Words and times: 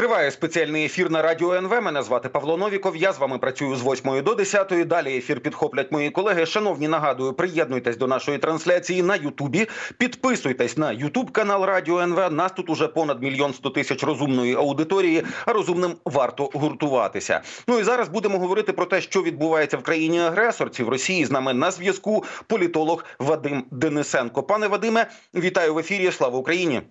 Триває 0.00 0.30
спеціальний 0.30 0.84
ефір 0.84 1.10
на 1.10 1.22
радіо 1.22 1.54
НВ. 1.54 1.82
Мене 1.82 2.02
звати 2.02 2.28
Павло 2.28 2.56
Новіков. 2.56 2.96
Я 2.96 3.12
з 3.12 3.18
вами 3.18 3.38
працюю 3.38 3.76
з 3.76 3.82
8 3.82 4.22
до 4.22 4.34
10. 4.34 4.88
Далі 4.88 5.16
ефір 5.16 5.40
підхоплять 5.40 5.92
мої 5.92 6.10
колеги. 6.10 6.46
Шановні, 6.46 6.88
нагадую, 6.88 7.32
приєднуйтесь 7.32 7.96
до 7.96 8.06
нашої 8.06 8.38
трансляції 8.38 9.02
на 9.02 9.16
Ютубі. 9.16 9.68
Підписуйтесь 9.98 10.76
на 10.76 10.92
Ютуб 10.92 11.30
канал 11.30 11.64
Радіо 11.64 12.00
НВ. 12.00 12.32
Нас 12.32 12.52
тут 12.52 12.70
уже 12.70 12.88
понад 12.88 13.22
мільйон 13.22 13.54
сто 13.54 13.70
тисяч 13.70 14.04
розумної 14.04 14.54
аудиторії. 14.54 15.22
А 15.46 15.52
розумним 15.52 15.96
варто 16.04 16.50
гуртуватися. 16.54 17.40
Ну 17.68 17.78
і 17.78 17.82
зараз 17.82 18.08
будемо 18.08 18.38
говорити 18.38 18.72
про 18.72 18.86
те, 18.86 19.00
що 19.00 19.22
відбувається 19.22 19.76
в 19.76 19.82
країні 19.82 20.20
агресорці 20.20 20.82
в 20.82 20.88
Росії. 20.88 21.24
З 21.24 21.30
нами 21.30 21.54
на 21.54 21.70
зв'язку 21.70 22.24
політолог 22.46 23.04
Вадим 23.18 23.64
Денисенко. 23.70 24.42
Пане 24.42 24.66
Вадиме, 24.66 25.06
вітаю 25.34 25.74
в 25.74 25.78
ефірі. 25.78 26.12
Слава 26.12 26.38
Україні! 26.38 26.82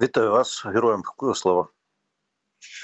Вітаю 0.00 0.30
вас, 0.30 0.66
героям 0.66 1.02
слава. 1.34 1.68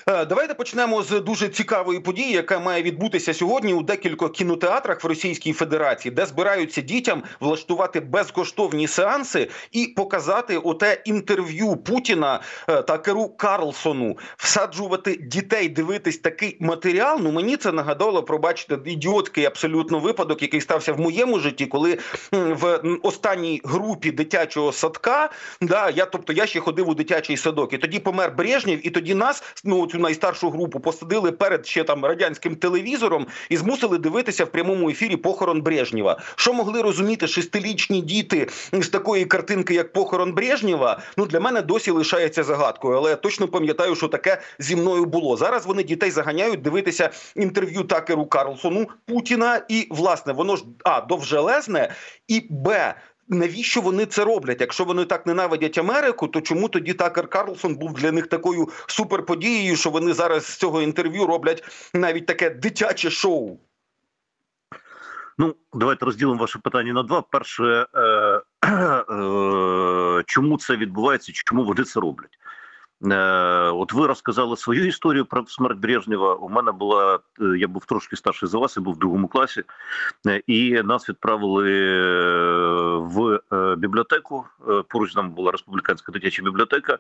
Е, 0.07 0.25
давайте 0.25 0.55
почнемо 0.55 1.03
з 1.03 1.21
дуже 1.21 1.49
цікавої 1.49 2.01
події, 2.01 2.33
яка 2.33 2.59
має 2.59 2.83
відбутися 2.83 3.35
сьогодні 3.35 3.75
у 3.75 3.83
декількох 3.83 4.33
кінотеатрах 4.33 5.05
в 5.05 5.07
Російській 5.07 5.53
Федерації, 5.53 6.15
де 6.15 6.27
збираються 6.27 6.81
дітям 6.81 7.23
влаштувати 7.41 8.01
безкоштовні 8.01 8.89
сеанси 8.89 9.51
і 9.73 9.87
показати 9.87 10.59
оте 10.59 11.03
інтерв'ю 11.05 11.77
Путіна 11.77 12.41
е, 12.69 12.83
та 12.83 12.99
Керу 12.99 13.29
Карлсону, 13.29 14.19
всаджувати 14.37 15.17
дітей, 15.17 15.69
дивитись 15.69 16.19
такий 16.19 16.57
матеріал. 16.61 17.19
Ну 17.23 17.33
мені 17.33 17.57
це 17.57 17.73
нагадало 17.73 18.23
пробачте 18.23 18.79
ідіотський 18.85 19.45
абсолютно 19.45 19.99
випадок, 19.99 20.43
який 20.43 20.61
стався 20.61 20.93
в 20.93 21.01
моєму 21.01 21.39
житті, 21.39 21.67
коли 21.67 21.99
в 22.33 22.81
останній 23.03 23.61
групі 23.65 24.11
дитячого 24.11 24.73
садка, 24.73 25.31
да 25.61 25.91
я 25.91 26.07
тобто 26.07 26.33
я 26.33 26.47
ще 26.47 26.61
ходив 26.61 26.89
у 26.89 26.95
дитячий 26.95 27.37
садок, 27.37 27.73
і 27.73 27.79
тоді 27.79 27.99
помер 27.99 28.35
Брежнєв, 28.37 28.87
і 28.87 28.91
тоді 28.91 29.15
нас 29.15 29.43
ну 29.65 29.87
цю 29.87 29.99
найстаршу 29.99 30.51
групу 30.51 30.81
посадили 30.81 31.33
перед 31.33 31.67
ще 31.67 31.85
там 31.85 32.05
радянським 32.05 32.57
телевізором 32.57 33.27
і 33.49 33.57
змусили 33.57 33.99
дивитися 33.99 34.45
в 34.45 34.49
прямому 34.49 34.91
ефірі 34.91 35.17
похорон 35.17 35.63
Брежнєва. 35.63 36.21
Що 36.37 36.53
могли 36.53 36.83
розуміти 36.83 37.27
шестилічні 37.27 38.01
діти 38.01 38.49
з 38.73 38.89
такої 38.89 39.25
картинки, 39.25 39.75
як 39.75 39.93
похорон 39.93 40.33
Брежнєва? 40.33 41.01
Ну 41.17 41.27
для 41.27 41.41
мене 41.41 41.63
досі 41.63 41.91
лишається 41.91 42.45
загадкою, 42.45 42.97
але 42.97 43.11
я 43.11 43.17
точно 43.17 43.49
пам'ятаю, 43.49 43.95
що 43.95 44.09
таке 44.09 44.41
зі 44.59 44.77
мною 44.77 45.05
було. 45.05 45.37
Зараз 45.37 45.67
вони 45.67 45.83
дітей 45.83 46.11
заганяють 46.11 46.63
дивитися 46.63 47.11
інтерв'ю 47.37 47.83
Такеру 47.83 48.27
Карлсону 48.27 48.87
Путіна, 49.07 49.63
і 49.69 49.87
власне 49.91 50.33
воно 50.33 50.57
ж 50.57 50.65
а 50.85 51.01
довжелезне 51.01 51.95
і 52.29 52.47
б 52.51 52.95
навіщо 53.29 53.81
вони 53.81 54.07
це 54.07 54.25
роблять? 54.25 54.61
Якщо 54.61 54.85
вони 54.85 55.05
так 55.05 55.27
ненавидять 55.27 55.79
Америку, 55.79 56.29
то 56.29 56.41
чому 56.41 56.69
тоді 56.69 56.93
Такер 56.93 57.29
Карлсон 57.29 57.75
був 57.75 57.93
для 57.95 58.13
них 58.13 58.27
такою 58.27 58.69
суперподією, 58.87 59.77
що 59.77 59.91
вони 59.91 60.13
зараз 60.13 60.47
з 60.47 60.57
цього 60.57 60.83
інтерв'ю 60.83 61.27
роблять 61.27 61.65
навіть 61.95 62.27
таке 62.27 62.51
дитяче 62.51 63.11
шоу? 63.11 63.59
Ну, 65.39 65.55
давайте 65.73 66.07
розділимо 66.07 66.41
ваше 66.41 66.59
питання 66.59 66.93
на 66.93 67.03
два. 67.03 67.23
Перше, 67.23 67.87
е, 67.95 68.01
е, 68.67 70.23
чому 70.27 70.59
це 70.59 70.77
відбувається, 70.77 71.33
чому 71.35 71.65
вони 71.65 71.85
це 71.85 72.01
роблять? 72.01 72.39
Е, 73.13 73.17
от 73.71 73.93
ви 73.93 74.07
розказали 74.07 74.57
свою 74.57 74.87
історію 74.87 75.25
про 75.25 75.47
смерть 75.47 75.79
Брежнєва. 75.79 76.35
У 76.35 76.49
мене 76.49 76.73
була 76.73 77.19
е, 77.41 77.45
я 77.59 77.69
був 77.69 77.85
трошки 77.85 78.17
старший 78.17 78.49
за 78.49 78.59
вас, 78.59 78.77
я 78.77 78.83
був 78.83 78.95
в 78.95 78.99
другому 78.99 79.29
класі, 79.29 79.63
е, 80.27 80.43
і 80.47 80.73
нас 80.73 81.09
відправили 81.09 81.71
в 83.05 83.41
бібліотеку. 83.77 84.45
Поруч 84.89 85.15
там 85.15 85.31
була 85.31 85.53
республіканська 85.53 86.13
дитяча 86.13 86.43
бібліотека, 86.43 86.99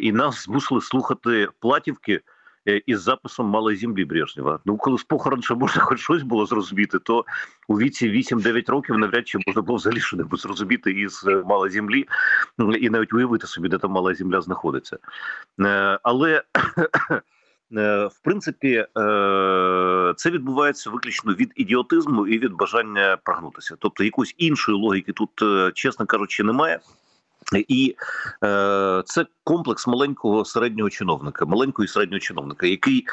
і 0.00 0.12
нас 0.12 0.44
змусили 0.44 0.80
слухати 0.80 1.48
платівки. 1.60 2.20
Е, 2.68 2.82
із 2.86 3.00
записом 3.00 3.46
малої 3.46 3.76
землі 3.76 4.04
Брежнєва. 4.04 4.60
Ну, 4.64 4.76
коли 4.76 4.98
з 4.98 5.04
похорон 5.04 5.42
ще 5.42 5.54
можна 5.54 5.82
хоч 5.82 6.00
щось 6.00 6.22
було 6.22 6.46
зрозуміти, 6.46 6.98
то 6.98 7.24
у 7.68 7.78
віці 7.78 8.10
8-9 8.10 8.70
років 8.70 8.98
навряд 8.98 9.28
чи 9.28 9.38
можна 9.46 9.62
було 9.62 9.76
взагалі 9.76 10.00
що 10.00 10.16
небудь 10.16 10.40
зрозуміти 10.40 10.90
із 10.90 11.24
е, 11.28 11.42
малої 11.46 11.72
землі 11.72 12.08
і 12.80 12.90
навіть 12.90 13.12
уявити 13.12 13.46
собі, 13.46 13.68
де 13.68 13.78
там 13.78 13.90
мала 13.90 14.14
земля 14.14 14.40
знаходиться. 14.40 14.98
Е, 15.60 15.98
але 16.02 16.42
в 17.70 18.20
принципі 18.22 18.86
це 20.16 20.30
відбувається 20.30 20.90
виключно 20.90 21.34
від 21.34 21.52
ідіотизму 21.56 22.26
і 22.26 22.38
від 22.38 22.52
бажання 22.52 23.18
прогнутися. 23.24 23.76
Тобто 23.78 24.04
якоїсь 24.04 24.34
іншої 24.38 24.78
логіки 24.78 25.12
тут, 25.12 25.30
чесно 25.74 26.06
кажучи, 26.06 26.42
немає. 26.42 26.80
І 27.68 27.96
е, 28.44 29.02
це 29.06 29.26
комплекс 29.44 29.86
маленького 29.86 30.44
середнього 30.44 30.90
чиновника, 30.90 31.46
маленького 31.46 31.84
і 31.84 31.88
середнього 31.88 32.20
чиновника, 32.20 32.66
який 32.66 33.06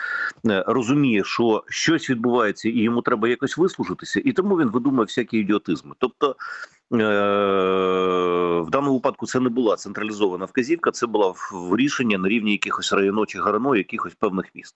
е, 0.46 0.64
розуміє, 0.68 1.24
що 1.24 1.64
щось 1.68 2.10
відбувається, 2.10 2.70
і 2.70 2.80
йому 2.80 3.02
треба 3.02 3.28
якось 3.28 3.58
вислужитися, 3.58 4.22
і 4.26 4.32
тому 4.32 4.58
він 4.58 4.70
видумує 4.70 5.06
всякі 5.06 5.38
ідіотизми. 5.38 5.96
Тобто 6.00 6.30
е, 6.30 6.34
в 6.92 8.70
даному 8.70 8.94
випадку 8.94 9.26
це 9.26 9.40
не 9.40 9.50
була 9.50 9.76
централізована 9.76 10.46
вказівка, 10.46 10.92
це 10.92 11.08
була 11.08 11.34
в 11.52 11.76
рішення 11.76 12.18
на 12.18 12.30
рівні 12.30 12.52
якихось 12.52 12.94
районочі 12.94 13.40
гарано, 13.40 13.76
якихось 13.76 14.14
певних 14.14 14.46
міст. 14.56 14.76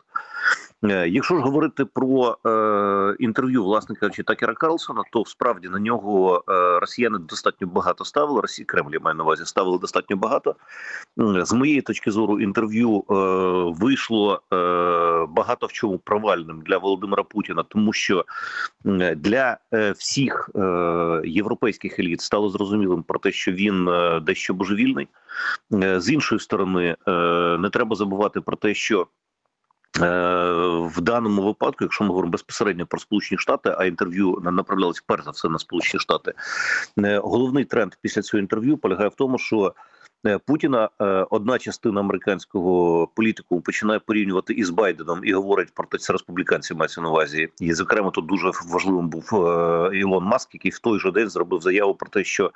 Е, 0.84 1.08
якщо 1.08 1.36
ж 1.36 1.42
говорити 1.42 1.86
про 1.86 2.38
е, 2.46 3.16
інтерв'ю 3.20 3.64
власне 3.64 3.96
кажучи, 3.96 4.24
Такера 4.24 4.54
Карлсона, 4.54 5.04
то 5.12 5.26
справді 5.26 5.70
на 5.70 5.80
нього 5.80 6.44
е, 6.50 6.80
росіяни 6.80 7.18
достатньо 7.18 7.68
багато 7.68 8.06
ставили. 8.06 8.42
Росії 8.42 8.66
Кремль 8.66 8.94
я 8.94 9.00
маю 9.00 9.16
на 9.18 9.24
увазі 9.24 9.46
ставили 9.46 9.78
достатньо 9.80 10.18
багато. 10.18 10.56
З 11.18 11.54
моєї 11.54 11.82
точки 11.82 12.12
зору, 12.12 12.40
інтерв'ю 12.40 13.04
е, 13.10 13.14
вийшло 13.80 14.42
е, 14.54 14.56
багато 15.30 15.66
в 15.66 15.72
чому 15.72 15.98
провальним 15.98 16.62
для 16.62 16.78
Володимира 16.78 17.24
Путіна, 17.24 17.64
тому 17.64 17.94
що 17.94 18.26
для 19.16 19.58
е, 19.74 19.92
всіх 19.92 20.50
е, 20.56 20.62
європейських 21.26 22.00
еліт 22.02 22.22
стало 22.22 22.50
зрозумілим 22.50 23.04
про 23.04 23.20
те, 23.20 23.32
що 23.32 23.52
він 23.52 23.88
е, 23.88 24.20
дещо 24.20 24.54
божевільний. 24.54 25.08
Е, 25.74 26.02
з 26.02 26.10
іншої 26.10 26.40
сторони, 26.40 26.96
е, 27.08 27.12
не 27.58 27.70
треба 27.70 27.96
забувати 27.96 28.42
про 28.42 28.58
те, 28.58 28.74
що 28.74 29.08
в 29.94 31.02
даному 31.02 31.42
випадку, 31.42 31.78
якщо 31.84 32.04
ми 32.04 32.08
говоримо 32.08 32.32
безпосередньо 32.32 32.86
про 32.86 33.00
Сполучені 33.00 33.40
Штати, 33.40 33.76
а 33.78 33.86
інтерв'ю 33.86 34.40
направлялось 34.42 35.04
перш 35.08 35.24
за 35.24 35.32
все 35.32 35.50
на 35.50 35.60
Сполучені 35.60 36.00
Штати, 36.00 36.34
головний 37.18 37.66
тренд 37.66 37.94
після 38.02 38.22
цього 38.22 38.42
інтерв'ю 38.42 38.78
полягає 38.78 39.10
в 39.10 39.16
тому, 39.16 39.38
що 39.38 39.74
Путіна 40.46 40.90
е, 41.02 41.06
одна 41.30 41.58
частина 41.58 42.00
американського 42.00 43.08
політику 43.16 43.62
починає 43.62 44.00
порівнювати 44.00 44.54
із 44.54 44.70
Байденом 44.70 45.20
і 45.24 45.34
говорить 45.34 45.74
про 45.74 45.86
те, 45.86 45.98
це 45.98 46.14
республіканці 46.14 46.74
мається 46.74 47.02
на 47.02 47.10
увазі. 47.10 47.50
І 47.60 47.74
зокрема, 47.74 48.10
тут 48.10 48.26
дуже 48.26 48.52
важливим 48.70 49.08
був 49.10 49.30
е, 49.34 49.98
Ілон 49.98 50.24
Маск, 50.24 50.54
який 50.54 50.72
в 50.72 50.80
той 50.80 51.00
же 51.00 51.12
день 51.12 51.30
зробив 51.30 51.62
заяву 51.62 51.94
про 51.94 52.10
те, 52.10 52.24
що 52.24 52.52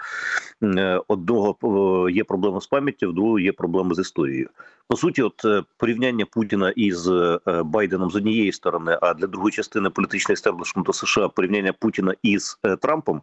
одного 1.07 2.09
є 2.09 2.23
проблема 2.23 2.61
з 2.61 2.67
пам'яттю, 2.67 3.09
в 3.09 3.13
другого 3.13 3.39
є 3.39 3.51
проблеми 3.51 3.95
з 3.95 3.99
історією. 3.99 4.49
По 4.87 4.97
суті, 4.97 5.21
от 5.21 5.45
порівняння 5.77 6.25
Путіна 6.25 6.69
із 6.69 7.09
Байденом 7.63 8.11
з 8.11 8.15
однієї 8.15 8.51
сторони, 8.51 8.97
а 9.01 9.13
для 9.13 9.27
другої 9.27 9.51
частини 9.51 9.89
політичного 9.89 10.33
естеблішменту 10.33 10.93
США 10.93 11.27
порівняння 11.27 11.73
Путіна 11.73 12.13
із 12.23 12.59
Трампом. 12.81 13.21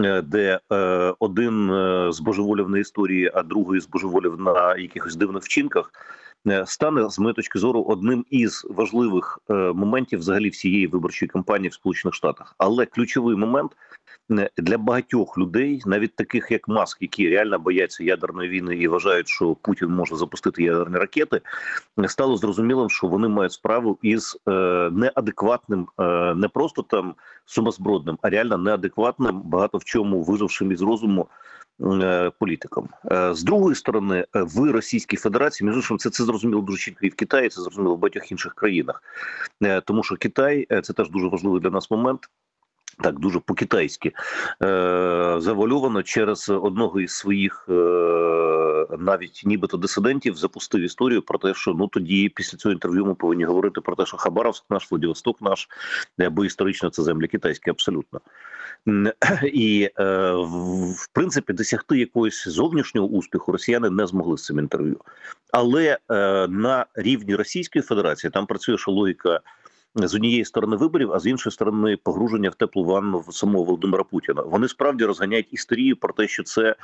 Е, 0.00 0.22
де 0.22 0.60
е, 0.72 0.76
один 1.18 1.70
е, 1.70 2.12
збожеволів 2.12 2.68
на 2.68 2.78
історії, 2.78 3.30
а 3.34 3.42
другий 3.42 3.80
збожеволів 3.80 4.40
на 4.40 4.76
якихось 4.76 5.16
дивних 5.16 5.42
вчинках. 5.42 5.90
Стане 6.64 7.10
з 7.10 7.18
моєї 7.18 7.34
точки 7.34 7.58
зору 7.58 7.82
одним 7.82 8.24
із 8.30 8.66
важливих 8.70 9.38
моментів 9.48 10.18
взагалі 10.18 10.48
всієї 10.48 10.86
виборчої 10.86 11.28
кампанії 11.28 11.68
в 11.68 11.74
Сполучених 11.74 12.14
Штатах. 12.14 12.54
Але 12.58 12.86
ключовий 12.86 13.36
момент 13.36 13.72
для 14.56 14.78
багатьох 14.78 15.38
людей, 15.38 15.82
навіть 15.86 16.16
таких 16.16 16.50
як 16.50 16.68
Маск, 16.68 17.02
які 17.02 17.28
реально 17.28 17.58
бояться 17.58 18.04
ядерної 18.04 18.48
війни 18.48 18.76
і 18.76 18.88
вважають, 18.88 19.28
що 19.28 19.54
Путін 19.54 19.88
може 19.88 20.16
запустити 20.16 20.62
ядерні 20.62 20.96
ракети, 20.96 21.40
стало 22.06 22.36
зрозумілим, 22.36 22.90
що 22.90 23.06
вони 23.06 23.28
мають 23.28 23.52
справу 23.52 23.98
із 24.02 24.38
е, 24.48 24.52
неадекватним, 24.92 25.88
е, 26.00 26.34
не 26.34 26.48
просто 26.48 26.82
там 26.82 27.14
сумасбродним, 27.44 28.18
а 28.22 28.30
реально 28.30 28.58
неадекватним, 28.58 29.42
багато 29.44 29.78
в 29.78 29.84
чому 29.84 30.22
вижившим 30.22 30.72
із 30.72 30.82
розуму. 30.82 31.26
Е, 31.80 32.30
політикам 32.38 32.88
з 33.30 33.42
другої 33.42 33.74
сторони, 33.74 34.26
в 34.34 34.72
Російській 34.72 35.16
Федерації 35.16 35.68
між 35.68 35.76
іншим, 35.76 35.98
це 35.98 36.10
це 36.10 36.24
зрозуміло 36.24 36.62
дуже 36.62 36.78
чітко 36.78 37.06
і 37.06 37.08
в 37.08 37.14
Китаї. 37.14 37.48
Це 37.48 37.62
зрозуміло 37.62 37.94
в 37.94 37.98
багатьох 37.98 38.32
інших 38.32 38.54
країнах, 38.54 39.02
тому 39.84 40.02
що 40.02 40.16
Китай 40.16 40.66
це 40.82 40.92
теж 40.92 41.10
дуже 41.10 41.26
важливий 41.26 41.60
для 41.60 41.70
нас 41.70 41.90
момент. 41.90 42.28
Так, 43.00 43.18
дуже 43.18 43.40
по-китайськи 43.40 44.12
е, 44.62 45.36
завальовано 45.38 46.02
через 46.02 46.50
одного 46.50 47.00
із 47.00 47.12
своїх 47.12 47.66
е, 47.68 47.72
навіть 48.98 49.42
нібито 49.44 49.76
дисидентів 49.76 50.36
запустив 50.36 50.80
історію 50.80 51.22
про 51.22 51.38
те, 51.38 51.54
що 51.54 51.74
ну 51.74 51.88
тоді 51.88 52.28
після 52.28 52.58
цього 52.58 52.72
інтерв'ю 52.72 53.06
ми 53.06 53.14
повинні 53.14 53.44
говорити 53.44 53.80
про 53.80 53.96
те, 53.96 54.06
що 54.06 54.16
Хабаровськ 54.16 54.64
наш, 54.70 54.90
Владивосток 54.90 55.42
наш, 55.42 55.68
бо 56.30 56.44
історично 56.44 56.90
це 56.90 57.02
землі 57.02 57.28
китайські, 57.28 57.70
абсолютно. 57.70 58.20
І 59.42 59.90
е, 59.98 60.32
в 60.96 61.08
принципі 61.12 61.52
досягти 61.52 61.98
якогось 61.98 62.48
зовнішнього 62.48 63.08
успіху 63.08 63.52
росіяни 63.52 63.90
не 63.90 64.06
змогли 64.06 64.38
з 64.38 64.44
цим 64.44 64.58
інтерв'ю. 64.58 65.00
Але 65.52 65.98
е, 66.10 66.48
на 66.48 66.86
рівні 66.94 67.34
Російської 67.36 67.82
Федерації 67.82 68.30
там 68.30 68.46
працює 68.46 68.78
ще 68.78 68.90
логіка 68.90 69.40
з 69.94 70.14
однієї 70.14 70.44
сторони 70.44 70.76
виборів, 70.76 71.12
а 71.12 71.20
з 71.20 71.26
іншої 71.26 71.52
сторони 71.52 71.96
погруження 71.96 72.50
в 72.50 72.54
теплу 72.54 72.84
ванну 72.84 73.24
самого 73.30 73.64
Володимира 73.64 74.04
Путіна. 74.04 74.42
Вони 74.42 74.68
справді 74.68 75.04
розганяють 75.04 75.48
історію 75.50 75.96
про 75.96 76.12
те, 76.12 76.28
що 76.28 76.42
це 76.42 76.62
е, 76.68 76.74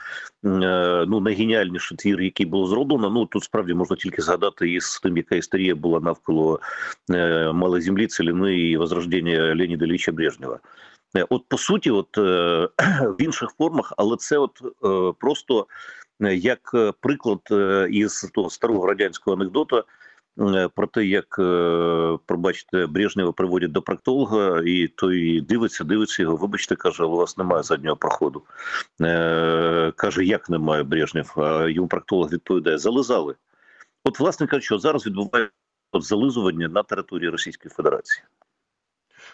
ну 1.09 1.21
найгеніальніший 1.21 1.97
твір, 1.97 2.21
який 2.21 2.47
було 2.47 2.67
зроблено. 2.67 3.11
Ну 3.11 3.27
тут 3.27 3.45
справді 3.45 3.75
можна 3.75 3.97
тільки 3.97 4.23
згадати 4.23 4.71
із 4.71 5.01
тим, 5.01 5.17
яка 5.17 5.37
історія 5.37 5.75
була 5.75 6.01
навколо 6.01 6.61
е, 7.11 7.53
малої 7.53 7.83
землі, 7.83 8.07
целіни 8.07 8.59
і 8.59 8.77
возрождення 8.77 9.55
Леоніда 9.55 9.85
Ілліча 9.85 10.13
Брежнєва. 10.13 10.59
Е, 11.17 11.27
от 11.29 11.43
по 11.49 11.59
суті, 11.59 11.91
от 11.91 12.17
в 12.17 13.17
інших 13.19 13.51
формах, 13.59 13.93
але 13.97 14.17
це 14.17 14.39
от 14.39 14.63
просто 15.19 15.67
як 16.21 16.77
приклад 17.01 17.41
із 17.91 18.31
того 18.35 18.51
старого 18.51 18.87
радянського 18.87 19.37
анекдота. 19.37 19.85
Е, 20.41 20.69
про 20.69 20.87
те, 20.87 21.05
як 21.05 21.37
е, 21.39 22.19
пробачте, 22.27 22.87
Брежнєва 22.87 23.33
приводять 23.33 23.73
до 23.73 23.83
проктолога, 23.83 24.63
і 24.67 24.89
той 24.89 25.41
дивиться, 25.41 25.85
дивиться 25.85 26.23
його. 26.23 26.37
Вибачте, 26.37 26.77
каже, 26.77 27.05
у 27.05 27.17
вас 27.17 27.39
немає 27.39 27.63
заднього 27.63 27.97
проходу. 27.97 28.43
Е, 29.01 29.93
Каже, 29.97 30.25
як 30.25 30.51
немає 30.51 30.83
Брежнєв, 30.83 31.33
А 31.37 31.69
йому 31.69 31.89
проктолог 31.89 32.33
відповідає: 32.33 32.79
зализали. 32.79 33.35
От, 34.05 34.21
власне 34.21 34.47
кажучи, 34.47 34.79
зараз 34.79 35.07
відбувається 35.07 35.53
зализування 35.95 36.69
на 36.69 36.83
території 36.83 37.31
Російської 37.31 37.71
Федерації. 37.71 38.25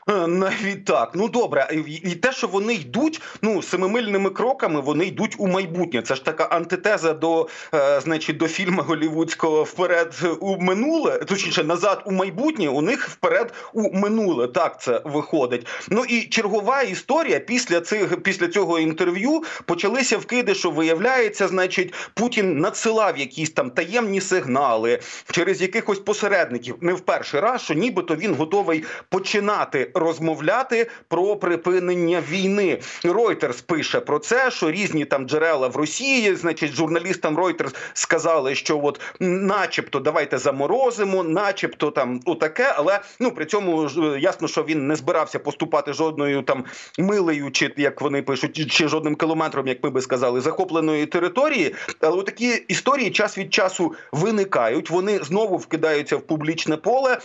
Навіть 0.06 0.84
так, 0.84 1.10
ну 1.14 1.28
добре, 1.28 1.68
і 1.86 2.14
те, 2.14 2.32
що 2.32 2.46
вони 2.46 2.74
йдуть, 2.74 3.20
ну 3.42 3.62
семимильними 3.62 4.30
кроками, 4.30 4.80
вони 4.80 5.04
йдуть 5.04 5.34
у 5.38 5.46
майбутнє. 5.46 6.02
Це 6.02 6.14
ж 6.14 6.24
така 6.24 6.44
антитеза 6.44 7.12
до, 7.12 7.48
е, 7.74 8.00
значить, 8.00 8.36
до 8.36 8.48
фільму 8.48 8.82
голівудського 8.82 9.62
вперед 9.62 10.14
у 10.40 10.56
минуле, 10.56 11.18
точніше 11.18 11.64
назад 11.64 12.02
у 12.06 12.12
майбутнє. 12.12 12.68
У 12.68 12.82
них 12.82 13.08
вперед 13.08 13.52
у 13.72 13.98
минуле. 13.98 14.48
Так 14.48 14.80
це 14.80 15.00
виходить. 15.04 15.66
Ну 15.90 16.04
і 16.04 16.22
чергова 16.22 16.82
історія 16.82 17.40
після 17.40 17.80
цих 17.80 18.22
після 18.22 18.48
цього 18.48 18.78
інтерв'ю 18.78 19.42
почалися 19.64 20.18
вкиди, 20.18 20.54
що 20.54 20.70
виявляється, 20.70 21.48
значить, 21.48 21.94
Путін 22.14 22.58
надсилав 22.58 23.18
якісь 23.18 23.50
там 23.50 23.70
таємні 23.70 24.20
сигнали 24.20 25.00
через 25.30 25.62
якихось 25.62 25.98
посередників. 25.98 26.76
Не 26.80 26.92
в 26.92 27.00
перший 27.00 27.40
раз, 27.40 27.62
що 27.62 27.74
нібито 27.74 28.16
він 28.16 28.34
готовий 28.34 28.84
починати 29.08 29.90
розмовляти 29.94 30.90
про 31.08 31.36
припинення 31.36 32.22
війни. 32.30 32.78
Reuters 33.04 33.64
пише 33.66 34.00
про 34.00 34.18
це, 34.18 34.50
що 34.50 34.70
різні 34.70 35.04
там 35.04 35.28
джерела 35.28 35.68
в 35.68 35.76
Росії, 35.76 36.34
значить, 36.34 36.72
журналістам 36.72 37.38
Reuters 37.38 37.74
сказали, 37.92 38.54
що 38.54 38.80
от, 38.82 39.00
начебто, 39.20 40.00
давайте 40.00 40.38
заморозимо, 40.38 41.22
начебто 41.22 41.90
там 41.90 42.20
отаке, 42.24 42.74
але 42.76 43.00
ну 43.20 43.30
при 43.30 43.46
цьому 43.46 43.88
ясно, 44.18 44.48
що 44.48 44.62
він 44.62 44.86
не 44.86 44.96
збирався 44.96 45.38
поступати 45.38 45.92
жодною 45.92 46.42
там 46.42 46.64
милею, 46.98 47.50
чи 47.50 47.74
як 47.76 48.00
вони 48.00 48.22
пишуть, 48.22 48.72
чи 48.72 48.88
жодним 48.88 49.16
кілометром, 49.16 49.68
як 49.68 49.84
ми 49.84 49.90
би 49.90 50.00
сказали, 50.00 50.40
захопленої 50.40 51.06
території. 51.06 51.74
Але 52.00 52.22
такі 52.22 52.64
історії 52.68 53.10
час 53.10 53.38
від 53.38 53.54
часу 53.54 53.94
виникають. 54.12 54.90
Вони 54.90 55.18
знову 55.18 55.56
вкидаються 55.56 56.16
в 56.16 56.22
публічне 56.22 56.76
поле. 56.76 57.18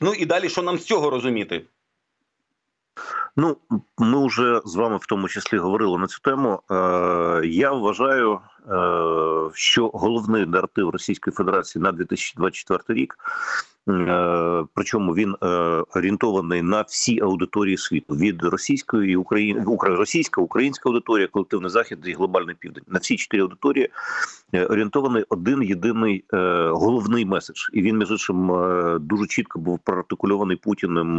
Ну 0.00 0.14
і 0.14 0.26
далі, 0.26 0.48
що 0.48 0.62
нам 0.62 0.78
з 0.78 0.84
цього 0.84 1.10
розуміти? 1.10 1.62
Ну, 3.36 3.56
ми 3.98 4.26
вже 4.26 4.60
з 4.64 4.76
вами 4.76 4.96
в 4.96 5.06
тому 5.06 5.28
числі 5.28 5.58
говорили 5.58 5.98
на 5.98 6.06
цю 6.06 6.18
тему. 6.20 6.62
Е, 6.70 6.74
я 7.46 7.72
вважаю, 7.72 8.32
е, 8.32 8.40
що 9.54 9.88
головний 9.88 10.46
наратив 10.46 10.90
Російської 10.90 11.34
Федерації 11.34 11.82
на 11.82 11.92
2024 11.92 13.00
рік 13.00 13.18
причому 14.74 15.14
він 15.14 15.36
е, 15.42 15.46
орієнтований 15.94 16.62
на 16.62 16.82
всі 16.82 17.20
аудиторії 17.20 17.76
світу 17.76 18.14
від 18.14 18.44
російської 18.44 19.12
і 19.12 19.16
України 19.16 19.64
російська, 19.80 20.40
українська 20.40 20.88
аудиторія, 20.88 21.26
колективний 21.26 21.70
захід 21.70 21.98
і 22.04 22.12
глобальний 22.12 22.54
південь 22.58 22.84
на 22.88 22.98
всі 22.98 23.16
чотири 23.16 23.42
аудиторії 23.42 23.88
е, 24.52 24.66
орієнтований 24.66 25.24
один 25.28 25.62
єдиний 25.62 26.24
головний 26.70 27.24
меседж, 27.24 27.68
і 27.72 27.82
він 27.82 27.98
між 27.98 28.10
іншим 28.10 28.46
дуже 29.00 29.26
чітко 29.26 29.58
був 29.58 29.78
проартикульований 29.78 30.56
Путіним 30.56 31.18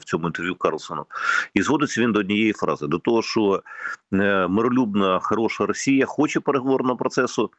цьому 0.04 0.26
інтерв'ю 0.26 0.54
Карлсону. 0.54 1.04
І 1.54 1.62
згодиться 1.62 2.00
він 2.00 2.12
до 2.12 2.20
однієї 2.20 2.52
фрази: 2.52 2.86
до 2.86 2.98
того, 2.98 3.22
що 3.22 3.62
миролюбна 4.48 5.18
хороша 5.22 5.66
Росія 5.66 6.06
хоче 6.06 6.40
переговорного 6.40 6.96
процесу. 6.96 7.50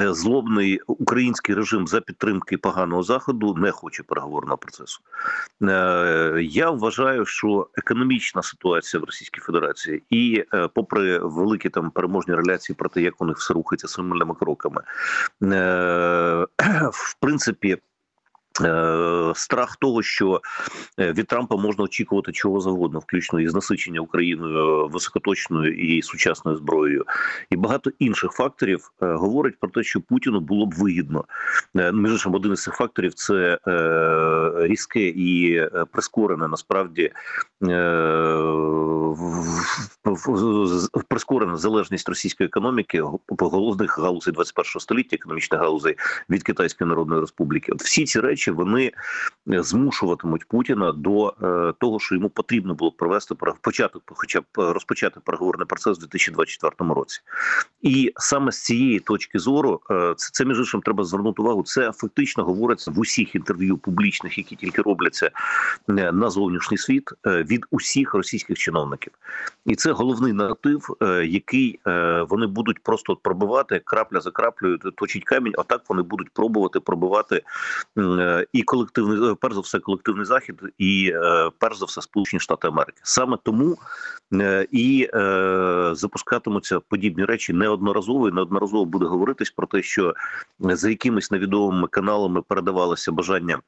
Е, 0.00 0.14
злобний 0.14 0.80
український 0.86 1.54
режим 1.54 1.86
за 1.88 2.00
підтримки 2.00 2.58
поганого 2.58 3.02
заходу 3.02 3.54
не 3.54 3.70
хоче 3.70 4.02
переговорного 4.02 4.58
процесу. 4.58 5.00
Е, 5.62 6.40
я 6.42 6.70
вважаю, 6.70 7.26
що 7.26 7.68
економічна 7.74 8.42
ситуація 8.42 9.00
в 9.00 9.04
Російській 9.04 9.40
Федерації, 9.40 10.02
і 10.10 10.44
е, 10.54 10.68
попри 10.74 11.18
великі 11.18 11.68
там 11.68 11.90
переможні 11.90 12.34
реляції 12.34 12.76
про 12.76 12.88
те, 12.88 13.02
як 13.02 13.22
у 13.22 13.24
них 13.24 13.36
все 13.36 13.54
рухається 13.54 13.88
символьними 13.88 14.34
кроками, 14.34 14.82
в 16.92 17.14
принципі. 17.20 17.78
Е, 18.60 19.32
страх 19.34 19.76
того, 19.76 20.02
що 20.02 20.40
е, 20.98 21.12
від 21.12 21.26
Трампа 21.26 21.56
можна 21.56 21.84
очікувати 21.84 22.32
чого 22.32 22.60
завгодно, 22.60 22.98
включно 22.98 23.40
із 23.40 23.54
насичення 23.54 24.00
Україною 24.00 24.88
високоточною 24.88 25.74
і 25.74 26.02
сучасною 26.02 26.56
зброєю, 26.56 27.04
і 27.50 27.56
багато 27.56 27.90
інших 27.98 28.30
факторів 28.30 28.90
е, 29.02 29.06
говорить 29.06 29.60
про 29.60 29.70
те, 29.70 29.82
що 29.82 30.00
Путіну 30.00 30.40
було 30.40 30.66
б 30.66 30.74
вигідно. 30.74 31.24
Між 31.74 32.12
іншим, 32.12 32.34
один 32.34 32.52
із 32.52 32.62
цих 32.62 32.74
факторів 32.74 33.14
це 33.14 33.58
різке 34.56 35.00
і 35.00 35.68
прискорене 35.92 36.48
насправді 36.48 37.10
прискорена 41.08 41.56
залежність 41.56 42.08
російської 42.08 42.46
економіки 42.46 43.02
головних 43.28 43.98
галузей 43.98 44.34
21 44.34 44.80
століття, 44.80 45.16
економічних 45.16 45.60
галузей 45.60 45.96
від 46.30 46.42
Китайської 46.42 46.88
Народної 46.88 47.20
Республіки. 47.20 47.72
От 47.72 47.82
всі 47.82 48.04
ці 48.04 48.20
речі 48.20 48.41
вони 48.50 48.92
е, 49.52 49.62
змушуватимуть 49.62 50.44
Путіна 50.48 50.92
до 50.92 51.28
е, 51.28 51.72
того, 51.78 52.00
що 52.00 52.14
йому 52.14 52.28
потрібно 52.28 52.74
було 52.74 52.92
провести 52.92 53.34
почати, 53.60 53.98
хоча 54.06 54.40
б 54.40 54.44
розпочати 54.56 55.20
переговорний 55.24 55.66
процес 55.66 55.98
у 55.98 56.00
2024 56.00 56.94
році. 56.94 57.20
І 57.82 58.12
саме 58.16 58.52
з 58.52 58.64
цієї 58.64 59.00
точки 59.00 59.38
зору 59.38 59.80
е, 59.90 60.14
це, 60.16 60.30
це 60.32 60.44
між 60.44 60.58
іншим 60.58 60.80
треба 60.80 61.04
звернути 61.04 61.42
увагу. 61.42 61.62
Це 61.62 61.92
фактично 61.92 62.44
говориться 62.44 62.90
в 62.90 62.98
усіх 62.98 63.34
інтерв'ю 63.34 63.76
публічних, 63.76 64.38
які 64.38 64.56
тільки 64.56 64.82
робляться 64.82 65.30
на 65.88 66.30
зовнішній 66.30 66.78
світ 66.78 67.10
від 67.26 67.64
усіх 67.70 68.14
російських 68.14 68.58
чиновників, 68.58 69.12
і 69.66 69.74
це 69.74 69.92
головний 69.92 70.32
наратив, 70.32 70.96
який 71.24 71.80
вони 72.28 72.46
будуть 72.46 72.82
просто 72.82 73.16
пробивати 73.16 73.82
крапля 73.84 74.20
за 74.20 74.30
краплею, 74.30 74.78
точить 74.78 75.24
камінь. 75.24 75.54
А 75.58 75.62
так 75.62 75.82
вони 75.88 76.02
будуть 76.02 76.30
пробувати 76.30 76.80
пробивати 76.80 77.42
і 78.52 78.62
колективний 78.62 79.30
е, 79.30 79.34
перш 79.40 79.54
за 79.54 79.60
все 79.60 79.78
колективний 79.78 80.24
захід, 80.24 80.60
і 80.78 81.12
е, 81.14 81.50
перш 81.58 81.78
за 81.78 81.84
все 81.84 82.02
Сполучені 82.02 82.40
Штати 82.40 82.68
Америки. 82.68 83.00
Саме 83.02 83.38
тому 83.42 83.76
е, 84.32 84.66
і 84.70 85.08
запускатимуться 85.92 86.80
подібні 86.80 87.24
речі 87.24 87.52
неодноразово 87.52 88.28
і 88.28 88.32
неодноразово 88.32 88.84
буде 88.84 89.06
говоритись 89.06 89.50
про 89.50 89.66
те, 89.66 89.82
що 89.82 90.14
за 90.60 90.90
якимись 90.90 91.30
невідомими 91.30 91.88
каналами 91.88 92.42
передавалося 92.42 93.12
бажання 93.12 93.60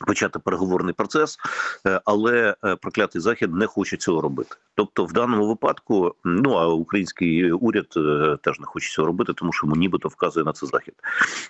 почати 0.00 0.38
переговорний 0.38 0.94
процес, 0.94 1.38
е, 1.86 2.00
але 2.04 2.56
е, 2.64 2.76
проклятий 2.76 3.20
захід 3.20 3.54
не 3.54 3.66
хоче 3.66 3.96
цього 3.96 4.20
робити. 4.20 4.56
Тобто, 4.74 5.04
в 5.04 5.12
даному 5.12 5.48
випадку, 5.48 6.14
ну 6.24 6.52
а 6.52 6.66
український 6.66 7.52
уряд 7.52 7.86
е, 7.96 8.38
теж 8.42 8.60
не 8.60 8.66
хоче 8.66 8.90
цього 8.90 9.06
робити, 9.06 9.32
тому 9.32 9.52
що 9.52 9.66
йому 9.66 9.76
нібито 9.76 10.08
вказує 10.08 10.44
на 10.44 10.52
це 10.52 10.66
захід. 10.66 10.94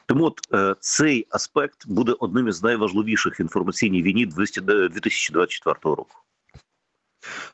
Тому 0.06 0.24
от 0.24 0.40
цей 0.80 1.26
аспект 1.30 1.88
буде 1.88 2.14
одним 2.18 2.48
із 2.48 2.62
найважливіших 2.62 3.40
інформаційній 3.40 4.02
війні 4.02 4.26
2024 4.26 5.74
року. 5.84 6.23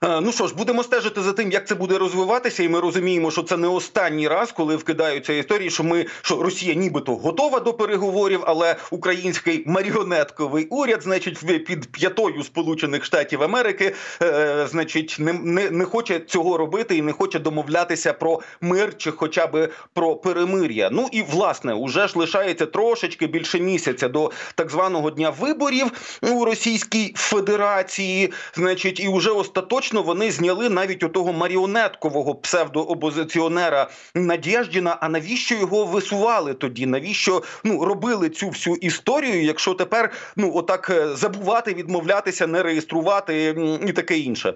Е, 0.05 0.21
ну 0.21 0.33
що 0.33 0.47
ж, 0.47 0.55
будемо 0.55 0.83
стежити 0.83 1.23
за 1.23 1.33
тим, 1.33 1.53
як 1.53 1.67
це 1.67 1.75
буде 1.75 1.99
розвиватися, 1.99 2.63
і 2.63 2.69
ми 2.69 2.81
розуміємо, 2.81 3.31
що 3.31 3.43
це 3.43 3.57
не 3.57 3.69
останній 3.69 4.29
раз, 4.29 4.53
коли 4.53 4.77
вкидаються 4.77 5.33
історії, 5.33 5.71
що 5.71 5.85
ми 5.85 6.07
що 6.23 6.43
Росія 6.43 6.75
нібито 6.75 7.17
готова 7.17 7.61
до 7.61 7.75
переговорів, 7.75 8.41
але 8.47 8.77
український 8.91 9.65
маріонетковий 9.67 10.67
уряд, 10.67 11.03
значить, 11.03 11.65
під 11.67 11.93
п'ятою 11.93 12.43
Сполучених 12.43 13.05
Штатів 13.05 13.43
Америки, 13.43 13.95
е, 14.23 14.67
значить, 14.71 15.17
не, 15.19 15.33
не, 15.33 15.71
не 15.71 15.85
хоче 15.85 16.21
цього 16.21 16.57
робити 16.57 16.97
і 16.97 17.03
не 17.03 17.13
хоче 17.13 17.39
домовлятися 17.39 18.13
про 18.13 18.41
мир 18.61 18.97
чи 18.97 19.11
хоча 19.11 19.47
б 19.47 19.69
про 19.95 20.17
перемир'я. 20.17 20.89
Ну 20.93 21.09
і 21.13 21.23
власне 21.23 21.75
уже 21.75 22.09
ж 22.09 22.19
лишається 22.19 22.67
трошечки 22.67 23.27
більше 23.27 23.61
місяця 23.61 24.09
до 24.09 24.31
так 24.55 24.71
званого 24.71 25.11
дня 25.11 25.31
виборів 25.31 25.87
у 26.23 26.45
Російській 26.45 27.13
Федерації. 27.17 28.33
Значить, 28.55 29.01
і 29.01 29.09
вже 29.09 29.31
остаточно 29.31 29.60
остаточно 29.61 30.03
вони 30.03 30.31
зняли 30.31 30.69
навіть 30.69 31.03
у 31.03 31.09
того 31.09 31.33
маріонеткового 31.33 32.35
псевдоопозиціонера 32.35 33.91
Надєждіна. 34.15 34.99
А 35.01 35.09
навіщо 35.09 35.55
його 35.55 35.85
висували 35.85 36.55
тоді? 36.55 36.87
Навіщо 36.87 37.43
ну 37.65 37.85
робили 37.85 38.29
цю 38.29 38.49
всю 38.49 38.77
історію? 38.77 39.43
Якщо 39.45 39.75
тепер 39.75 40.13
ну 40.37 40.53
отак 40.55 40.91
е, 40.91 41.17
забувати, 41.17 41.75
відмовлятися, 41.75 42.47
не 42.47 42.63
реєструвати 42.63 43.57
і 43.87 43.93
таке 43.93 44.19
інше? 44.19 44.55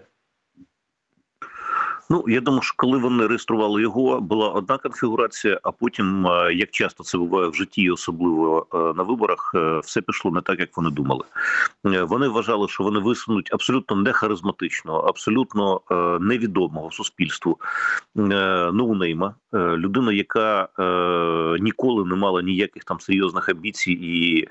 Ну 2.15 2.25
я 2.27 2.41
думаю, 2.41 2.63
що 2.63 2.75
коли 2.77 2.99
вони 2.99 3.27
реєстрували 3.27 3.83
його, 3.83 4.21
була 4.21 4.49
одна 4.49 4.79
конфігурація. 4.79 5.61
А 5.63 5.71
потім, 5.71 6.27
е, 6.27 6.55
як 6.55 6.71
часто 6.71 7.05
це 7.05 7.19
буває 7.19 7.49
в 7.49 7.55
житті, 7.55 7.91
особливо 7.91 8.67
е, 8.75 8.77
на 8.77 9.03
виборах, 9.03 9.53
е, 9.55 9.79
все 9.79 10.01
пішло 10.01 10.31
не 10.31 10.41
так, 10.41 10.61
як 10.61 10.77
вони 10.77 10.91
думали. 10.91 11.25
Вони 11.85 12.29
вважали, 12.29 12.69
що 12.69 12.85
вони 12.85 12.99
висунуть 12.99 13.51
абсолютно 13.53 13.97
не 13.97 14.13
харизматичного, 14.13 14.99
абсолютно 14.99 15.81
невідомого 16.21 16.91
суспільству 16.91 17.59
ноунейма, 18.73 19.35
людина, 19.55 20.13
яка 20.13 20.69
ніколи 21.61 22.05
не 22.05 22.15
мала 22.15 22.43
ніяких 22.43 22.85
там 22.85 23.01
серйозних 23.01 23.49
амбіцій, 23.49 23.93
і 23.93 24.49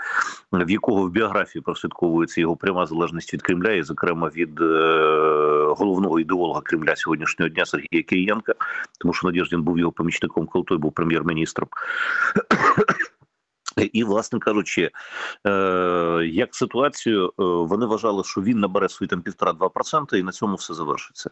в 0.52 0.72
якого 0.72 1.04
в 1.04 1.10
біографії 1.10 1.62
прослідковується 1.62 2.42
його 2.42 2.56
пряма 2.56 2.86
залежність 2.86 3.34
від 3.34 3.42
Кремля, 3.42 3.72
і 3.72 3.84
зокрема 3.84 4.32
від 4.36 4.60
головного 5.78 6.20
ідеолога 6.20 6.62
Кремля 6.62 6.96
сьогоднішнього 6.96 7.50
дня 7.54 7.66
Сергія 7.66 8.04
Кирієнка, 8.04 8.54
тому 9.00 9.14
що 9.14 9.28
Надєждін 9.28 9.62
був 9.62 9.80
його 9.80 9.92
помічником, 9.92 10.46
коли 10.46 10.66
той 10.66 10.78
був 10.78 10.92
прем'єр-міністром. 10.92 11.68
І, 13.94 14.04
власне 14.04 14.40
кажучи, 14.40 14.92
е, 15.48 15.52
як 16.26 16.56
ситуацію, 16.56 17.28
е, 17.28 17.32
вони 17.44 17.86
вважали, 17.86 18.24
що 18.24 18.42
він 18.42 18.60
набере 18.60 18.90
свої 18.90 19.08
там 19.08 19.22
півтора-два 19.22 19.70
проценти, 19.70 20.20
і 20.20 20.24
на 20.24 20.32
цьому 20.32 20.56
все 20.56 20.74
завершиться. 20.74 21.30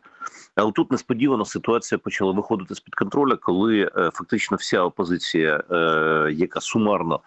Але 0.55 0.71
тут 0.71 0.91
несподівано 0.91 1.45
ситуація 1.45 1.99
почала 1.99 2.31
виходити 2.31 2.75
з 2.75 2.79
під 2.79 2.95
контролю, 2.95 3.37
коли 3.41 3.81
е, 3.81 4.09
фактично 4.13 4.57
вся 4.57 4.83
опозиція, 4.83 5.63
яка 6.31 6.61
сумарно 6.61 7.19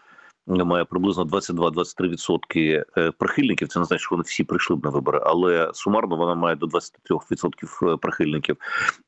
має 0.46 0.84
приблизно 0.84 1.24
22-23% 1.24 2.84
е, 2.96 3.10
прихильників. 3.10 3.68
Це 3.68 3.78
не 3.78 3.84
значить, 3.84 4.02
що 4.02 4.14
вони 4.14 4.22
всі 4.22 4.44
прийшли 4.44 4.76
б 4.76 4.84
на 4.84 4.90
вибори, 4.90 5.20
але 5.22 5.70
сумарно 5.74 6.16
вона 6.16 6.34
має 6.34 6.56
до 6.56 6.66
23% 6.66 7.94
е, 7.94 7.96
прихильників. 7.96 8.56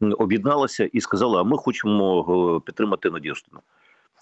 Об'єдналася 0.01 0.85
і 0.85 1.01
сказала: 1.01 1.41
а 1.41 1.45
ми 1.45 1.57
хочемо 1.57 2.57
е, 2.57 2.67
підтримати 2.67 3.11
Надєждину. 3.11 3.61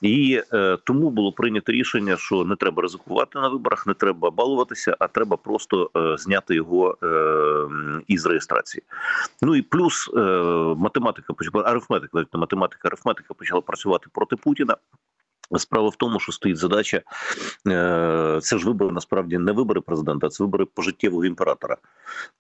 І 0.03 0.43
е, 0.53 0.79
тому 0.85 1.11
було 1.11 1.33
прийнято 1.33 1.73
рішення, 1.73 2.17
що 2.17 2.45
не 2.45 2.57
треба 2.57 2.83
ризикувати 2.83 3.39
на 3.39 3.49
виборах, 3.49 3.87
не 3.87 3.95
треба 3.95 4.31
балуватися, 4.31 4.97
а 4.99 5.09
треба 5.09 5.37
просто 5.37 5.91
е, 5.97 6.17
зняти 6.19 6.55
його 6.55 6.99
е, 7.03 8.03
із 8.07 8.27
реєстрації. 8.27 8.83
Ну 9.43 9.57
і 9.57 9.63
плюс 9.63 10.11
математика 10.77 11.33
почала 11.33 11.65
арифметика, 11.65 12.25
математика, 12.33 12.89
арифметика 12.89 13.35
почала 13.35 13.61
працювати 13.61 14.07
проти 14.13 14.37
Путіна. 14.37 14.77
Справа 15.57 15.89
в 15.89 15.97
тому, 15.97 16.21
що 16.21 16.33
стоїть 16.33 16.57
задача, 16.57 17.03
е, 17.69 18.39
це 18.43 18.59
ж 18.59 18.67
вибори 18.67 18.93
насправді 18.93 19.39
не 19.39 19.53
вибори 19.53 19.81
президента, 19.81 20.29
це 20.29 20.45
вибори 20.45 20.65
пожиттєвого 20.65 21.25
імператора. 21.25 21.77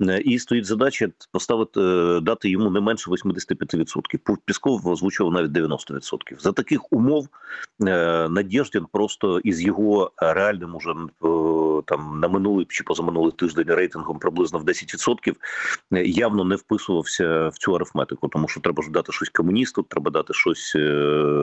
Е, 0.03 0.21
і 0.21 0.39
стоїть 0.39 0.67
задача 0.67 1.09
поставити 1.33 1.81
е, 1.81 2.21
дати 2.21 2.49
йому 2.51 2.71
не 2.71 2.81
менше 2.81 3.11
85%. 3.11 4.37
Пісков 4.45 4.89
озвучував 4.89 5.33
навіть 5.33 5.51
90%. 5.51 6.39
За 6.39 6.53
таких 6.53 6.93
умов 6.93 7.29
Надєждін 7.79 8.87
просто 8.93 9.39
із 9.39 9.63
його 9.63 10.13
реальним 10.19 10.75
уже 10.75 10.95
там 11.87 12.21
на 12.21 12.29
минулий 12.29 12.67
чи 12.69 12.85
позаминулий 12.85 13.33
тиждень 13.33 13.69
рейтингом 13.69 14.19
приблизно 14.19 14.59
в 14.59 14.65
10% 14.65 15.35
явно 16.05 16.45
не 16.45 16.57
вписувався 16.57 17.49
в 17.49 17.59
цю 17.59 17.75
арифметику, 17.75 18.29
тому 18.29 18.49
що 18.49 18.61
треба 18.61 18.83
ж 18.83 18.91
дати 18.91 19.13
щось 19.13 19.29
комуністу, 19.29 19.83
треба 19.83 20.11
дати 20.11 20.35
щось 20.35 20.77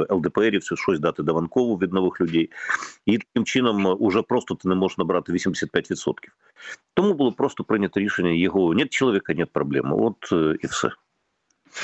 ЛДПРівцю, 0.10 0.75
щось 0.75 1.00
дати 1.00 1.24
Даванку 1.24 1.50
ранкову 1.51 1.75
від 1.75 1.93
нових 1.93 2.22
людей, 2.22 2.50
і 3.05 3.17
таким 3.17 3.46
чином 3.46 3.98
уже 4.00 4.22
просто 4.22 4.55
ти 4.55 4.70
не 4.70 4.75
можеш 4.75 4.98
набрати 4.98 5.31
85%. 5.34 6.13
Тому 6.93 7.13
було 7.13 7.31
просто 7.31 7.63
прийнято 7.63 8.00
рішення 8.00 8.29
його 8.31 8.74
нет 8.74 8.89
чоловіка, 8.89 9.34
нет 9.34 9.50
проблеми. 9.53 9.96
От 10.00 10.31
е, 10.31 10.58
і 10.63 10.67
все. 10.67 10.89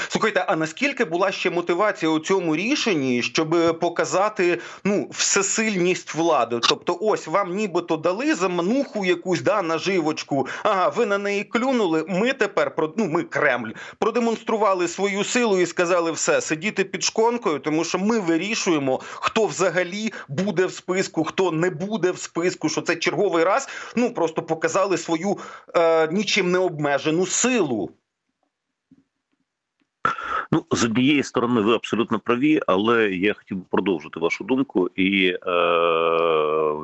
Слухайте, 0.10 0.46
а 0.48 0.56
наскільки 0.56 1.06
була 1.06 1.32
ще 1.32 1.50
мотивація 1.50 2.12
у 2.12 2.20
цьому 2.20 2.56
рішенні, 2.56 3.24
щоб 3.24 3.79
показати 3.79 4.60
ну 4.84 5.08
всесильність 5.12 6.15
влади? 6.15 6.60
Тобто, 6.70 6.98
ось 7.01 7.27
вам 7.27 7.56
нібито 7.56 7.98
дали 7.98 8.36
замануху 8.36 9.06
якусь 9.06 9.41
да 9.41 9.62
наживочку. 9.62 10.48
Ага, 10.63 10.89
ви 10.89 11.06
на 11.06 11.17
неї 11.17 11.44
клюнули. 11.44 12.06
Ми 12.08 12.34
тепер 12.34 12.72
ну, 12.98 13.06
ми 13.06 13.24
Кремль 13.24 13.72
продемонстрували 14.00 14.88
свою 14.88 15.24
силу 15.24 15.60
і 15.60 15.65
сказали 15.65 16.12
все 16.12 16.41
сидіти 16.41 16.84
під 16.84 17.03
шконкою, 17.03 17.60
тому 17.60 17.84
що 17.84 18.00
ми 18.00 18.20
вирішуємо, 18.20 19.00
хто 19.03 19.46
взагалі 19.46 20.13
буде 20.27 20.65
в 20.65 20.72
списку, 20.72 21.24
хто 21.24 21.51
не 21.51 21.70
буде 21.70 22.12
в 22.12 22.17
списку. 22.17 22.70
Що 22.70 22.82
це 22.82 22.96
черговий 22.96 23.44
раз? 23.44 23.70
Ну 23.96 24.13
просто 24.13 24.44
показали 24.44 24.98
свою 24.98 25.38
е, 25.75 26.08
нічим 26.12 26.51
не 26.51 26.60
обмежену 26.60 27.25
силу. 27.25 27.91
Ну, 30.51 30.65
з 30.71 30.83
однієї 30.83 31.23
сторони, 31.23 31.61
ви 31.61 31.75
абсолютно 31.75 32.19
праві, 32.19 32.59
але 32.67 33.11
я 33.11 33.33
хотів 33.33 33.57
би 33.57 33.63
продовжити 33.69 34.19
вашу 34.19 34.43
думку, 34.43 34.89
і 34.95 35.27
е, 35.27 35.37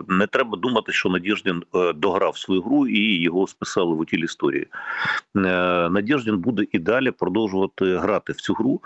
не 0.08 0.27
треба 0.27 0.58
думати, 0.58 0.91
що 0.91 1.10
Надіждін 1.10 1.63
е, 1.75 1.93
дограв 1.93 2.38
свою 2.38 2.62
гру 2.62 2.88
і 2.88 3.22
його 3.22 3.48
списали 3.48 3.93
в 3.96 4.00
утіль 4.00 4.24
історії. 4.24 4.67
Е, 5.36 5.39
Надіждін 5.89 6.38
буде 6.38 6.65
і 6.72 6.79
далі 6.79 7.12
продовжувати 7.12 7.98
грати 7.98 8.34
в 8.34 8.36
цю 8.36 8.53
гру. 8.53 8.82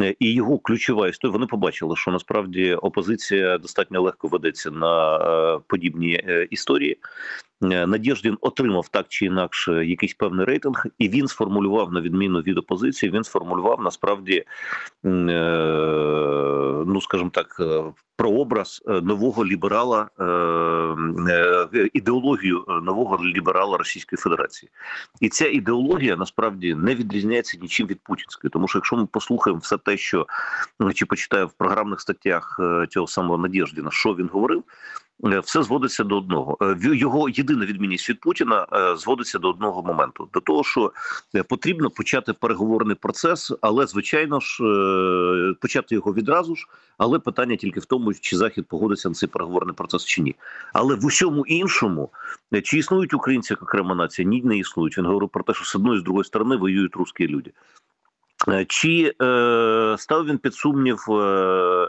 Е, 0.00 0.14
і 0.18 0.34
його 0.34 0.58
ключова 0.58 1.08
історія. 1.08 1.32
Вони 1.32 1.46
побачили, 1.46 1.96
що 1.96 2.10
насправді 2.10 2.74
опозиція 2.74 3.58
достатньо 3.58 4.02
легко 4.02 4.28
ведеться 4.28 4.70
на 4.70 5.16
е, 5.16 5.60
подібні 5.66 6.22
історії. 6.50 6.98
Надєждін 7.60 8.38
отримав 8.40 8.88
так 8.88 9.06
чи 9.08 9.26
інакше 9.26 9.86
якийсь 9.86 10.14
певний 10.14 10.46
рейтинг, 10.46 10.86
і 10.98 11.08
він 11.08 11.28
сформулював 11.28 11.92
на 11.92 12.00
відміну 12.00 12.40
від 12.40 12.58
опозиції. 12.58 13.12
Він 13.12 13.24
сформулював 13.24 13.80
насправді, 13.80 14.44
ну 16.86 17.00
скажімо 17.00 17.30
так, 17.32 17.60
прообраз 18.16 18.82
нового 18.86 19.44
ліберала, 19.44 20.08
ідеологію 21.92 22.64
нового 22.82 23.24
ліберала 23.24 23.78
Російської 23.78 24.18
Федерації, 24.18 24.70
і 25.20 25.28
ця 25.28 25.48
ідеологія 25.48 26.16
насправді 26.16 26.74
не 26.74 26.94
відрізняється 26.94 27.58
нічим 27.62 27.86
від 27.86 28.00
путінської, 28.00 28.50
тому 28.50 28.68
що 28.68 28.78
якщо 28.78 28.96
ми 28.96 29.06
послухаємо 29.06 29.60
все 29.60 29.78
те, 29.78 29.96
що 29.96 30.26
ну, 30.80 30.92
чи 30.92 31.06
почитаю 31.06 31.46
в 31.46 31.52
програмних 31.52 32.00
статтях 32.00 32.60
е, 32.60 32.86
цього 32.90 33.06
самого 33.06 33.38
Надєждіна, 33.38 33.90
що 33.90 34.14
він 34.14 34.28
говорив. 34.32 34.64
Е, 35.24 35.40
все 35.40 35.62
зводиться 35.62 36.04
до 36.04 36.18
одного. 36.18 36.58
Е, 36.62 36.76
його 36.80 37.28
єдина 37.28 37.66
відмінність 37.66 38.10
від 38.10 38.20
Путіна 38.20 38.66
зводиться 38.96 39.38
до 39.38 39.50
одного 39.50 39.82
моменту: 39.82 40.28
до 40.32 40.40
того, 40.40 40.64
що 40.64 40.92
потрібно 41.48 41.90
почати 41.90 42.32
переговорний 42.32 42.96
процес, 42.96 43.52
але 43.60 43.86
звичайно 43.86 44.40
ж 44.40 44.62
почати 45.60 45.94
його 45.94 46.14
відразу 46.14 46.56
ж. 46.56 46.66
Але 46.98 47.18
питання 47.18 47.56
тільки 47.56 47.80
в 47.80 47.84
тому, 47.84 48.14
чи 48.14 48.36
захід 48.36 48.66
погодиться 48.68 49.08
на 49.08 49.14
цей 49.14 49.28
переговорний 49.28 49.74
процес 49.74 50.04
чи 50.04 50.22
ні. 50.22 50.36
Але 50.72 50.94
в 50.94 51.04
усьому 51.04 51.46
іншому 51.46 52.10
чи 52.64 52.78
існують 52.78 53.14
українці 53.14 53.52
як 53.52 53.62
окрема 53.62 53.94
нація? 53.94 54.28
Ні, 54.28 54.42
не 54.42 54.58
існують. 54.58 54.98
Він 54.98 55.06
говорив 55.06 55.28
про 55.28 55.42
те, 55.42 55.54
що 55.54 55.64
з 55.64 55.76
одної 55.76 56.00
з 56.00 56.02
другої 56.02 56.24
сторони 56.24 56.56
воюють 56.56 56.96
русські 56.96 57.28
люди. 57.28 57.52
Е, 58.48 58.64
чи 58.68 59.14
е, 59.22 59.96
став 59.98 60.26
він 60.26 60.38
під 60.38 60.54
сумнів 60.54 60.98
е, 61.10 61.88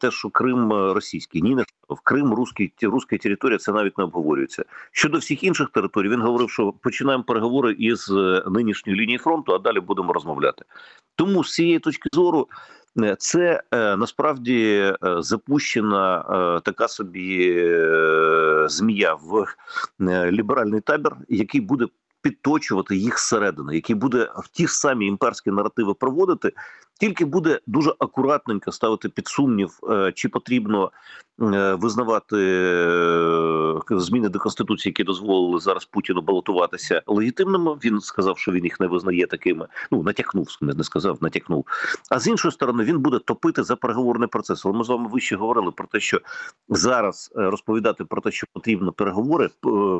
те, 0.00 0.10
що 0.10 0.30
Крим 0.30 0.72
російський? 0.72 1.42
Ні, 1.42 1.54
не 1.54 1.62
став. 1.62 2.00
Крим, 2.00 2.34
русський, 2.34 2.72
руська 2.82 3.18
територія, 3.18 3.58
це 3.58 3.72
навіть 3.72 3.98
не 3.98 4.04
обговорюється. 4.04 4.64
Щодо 4.92 5.18
всіх 5.18 5.44
інших 5.44 5.68
територій, 5.70 6.08
він 6.08 6.20
говорив, 6.20 6.50
що 6.50 6.72
починаємо 6.72 7.24
переговори 7.24 7.72
із 7.72 8.12
нинішньої 8.50 9.00
лінії 9.00 9.18
фронту, 9.18 9.54
а 9.54 9.58
далі 9.58 9.80
будемо 9.80 10.12
розмовляти. 10.12 10.64
Тому 11.14 11.44
з 11.44 11.54
цієї 11.54 11.78
точки 11.78 12.08
зору. 12.12 12.48
Це 13.18 13.62
е, 13.70 13.96
насправді 13.96 14.64
е, 14.64 14.96
запущена 15.18 16.20
е, 16.20 16.60
така 16.60 16.88
собі 16.88 17.54
змія 18.68 19.14
в 19.14 19.46
ліберальний 20.30 20.80
табір, 20.80 21.12
який 21.28 21.60
буде 21.60 21.86
підточувати 22.22 22.96
їх 22.96 23.18
зсередини, 23.18 23.74
який 23.74 23.96
буде 23.96 24.30
в 24.36 24.48
ті 24.48 24.66
ж 24.66 24.74
самі 24.74 25.06
імперські 25.06 25.50
наративи 25.50 25.94
проводити, 25.94 26.52
тільки 26.98 27.24
буде 27.24 27.60
дуже 27.66 27.94
акуратненько 27.98 28.72
ставити 28.72 29.08
під 29.08 29.28
сумнів, 29.28 29.78
е, 29.90 30.12
чи 30.14 30.28
потрібно 30.28 30.92
е, 31.42 31.74
визнавати 31.74 32.36
е, 32.36 33.98
зміни 33.98 34.28
до 34.28 34.38
конституції, 34.38 34.90
які 34.90 35.04
дозволили 35.04 35.60
зараз 35.60 35.84
Путіну 35.84 36.22
балотуватися 36.22 37.02
легітимними. 37.06 37.76
Він 37.84 38.00
сказав, 38.00 38.38
що 38.38 38.52
він 38.52 38.64
їх 38.64 38.80
не 38.80 38.86
визнає 38.86 39.26
такими. 39.26 39.66
Ну 39.90 40.02
натякнув 40.02 40.48
не 40.60 40.84
сказав, 40.84 41.18
натякнув. 41.20 41.66
А 42.10 42.18
з 42.18 42.26
іншої 42.26 42.52
сторони, 42.52 42.84
він 42.84 42.98
буде 42.98 43.18
топити 43.18 43.62
за 43.62 43.76
переговорний 43.76 44.28
процес. 44.28 44.66
Але 44.66 44.78
ми 44.78 44.84
з 44.84 44.88
вами 44.88 45.08
вище 45.08 45.36
говорили 45.36 45.70
про 45.70 45.86
те, 45.86 46.00
що 46.00 46.20
зараз 46.68 47.32
розповідати 47.34 48.04
про 48.04 48.20
те, 48.20 48.30
що 48.30 48.46
потрібно 48.52 48.92
переговори, 48.92 49.50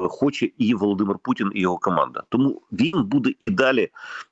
хоче 0.02 0.50
і 0.58 0.74
Володимир 0.74 1.16
Путін 1.22 1.50
і 1.54 1.60
його 1.60 1.78
команда. 1.78 2.22
Тому 2.28 2.62
він 2.72 3.02
буде 3.04 3.30
і 3.46 3.50
далі 3.50 3.90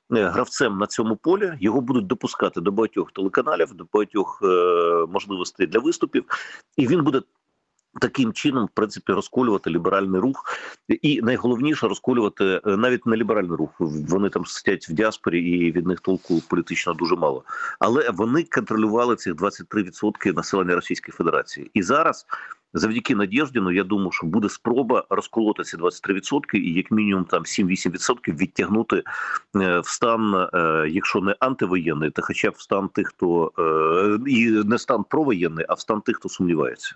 гравцем 0.09 0.77
на 0.77 0.87
цьому 0.87 1.15
полі. 1.15 1.53
Його 1.59 1.81
будуть 1.81 2.07
допускати 2.07 2.61
до 2.61 2.71
багатьох 2.71 3.11
телеканалів, 3.11 3.73
до 3.73 3.85
багатьох 3.93 4.39
е, 4.43 4.47
можливостей 5.09 5.67
для 5.67 5.79
виступів, 5.79 6.25
і 6.77 6.87
він 6.87 7.03
буде. 7.03 7.21
Таким 7.99 8.33
чином, 8.33 8.65
в 8.65 8.69
принципі, 8.73 9.13
розколювати 9.13 9.69
ліберальний 9.69 10.21
рух, 10.21 10.45
і 10.89 11.21
найголовніше 11.21 11.87
розколювати 11.87 12.61
е, 12.65 12.77
навіть 12.77 13.05
не 13.05 13.17
ліберальний 13.17 13.57
рух. 13.57 13.69
Вони 13.79 14.29
там 14.29 14.45
сидять 14.45 14.89
в 14.89 14.93
діаспорі, 14.93 15.41
і 15.41 15.71
від 15.71 15.87
них 15.87 15.99
толку 15.99 16.41
політично 16.49 16.93
дуже 16.93 17.15
мало. 17.15 17.43
Але 17.79 18.09
вони 18.09 18.43
контролювали 18.43 19.15
цих 19.15 19.35
23% 19.35 20.35
населення 20.35 20.75
Російської 20.75 21.13
Федерації. 21.13 21.71
І 21.73 21.83
зараз 21.83 22.25
завдяки 22.73 23.15
Надєждіну, 23.15 23.71
я 23.71 23.83
думаю, 23.83 24.11
що 24.11 24.27
буде 24.27 24.49
спроба 24.49 25.05
розколоти 25.09 25.63
ці 25.63 25.77
23% 25.77 26.55
і 26.55 26.73
як 26.73 26.91
мінімум 26.91 27.25
там 27.25 27.43
7-8% 27.43 28.37
відтягнути 28.37 29.03
е, 29.55 29.79
в 29.79 29.87
стан, 29.87 30.49
е, 30.53 30.87
якщо 30.89 31.21
не 31.21 31.35
антивоєнний, 31.39 32.11
то 32.11 32.21
хоча 32.21 32.51
б 32.51 32.53
в 32.57 32.61
стан 32.61 32.89
тих, 32.89 33.07
хто 33.07 33.51
і 34.27 34.49
не 34.49 34.77
стан 34.77 35.03
провоєнний, 35.09 35.65
а 35.69 35.73
в 35.73 35.79
стан 35.79 36.01
тих, 36.01 36.15
хто 36.15 36.29
сумнівається. 36.29 36.95